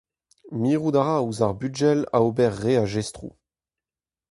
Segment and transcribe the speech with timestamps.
[0.61, 3.31] Mirout a ra ouzh ar bugel a ober re a jestroù.